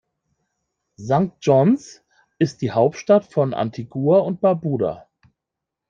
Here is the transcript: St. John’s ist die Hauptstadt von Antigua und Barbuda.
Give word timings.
St. 0.97 1.31
John’s 1.41 2.03
ist 2.39 2.63
die 2.63 2.71
Hauptstadt 2.71 3.27
von 3.31 3.53
Antigua 3.53 4.17
und 4.17 4.41
Barbuda. 4.41 5.05